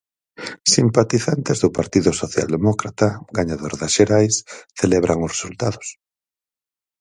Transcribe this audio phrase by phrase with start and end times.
[0.73, 3.07] Simpatizantes do Partido Socialdemócrata,
[3.37, 4.35] gañador das xerais,
[4.79, 5.87] celebran os resultados.